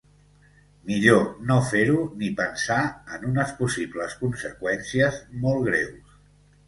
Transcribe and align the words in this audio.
Millor 0.91 1.19
no 1.51 1.57
fer-ho 1.67 1.99
ni 2.23 2.31
pensar 2.41 2.79
en 3.17 3.27
unes 3.33 3.53
possibles 3.63 4.17
conseqüències 4.25 5.21
molt 5.45 5.67
greus. 5.69 6.21